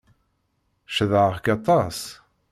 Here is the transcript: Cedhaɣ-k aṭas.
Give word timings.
Cedhaɣ-k 0.95 1.45
aṭas. 1.55 1.99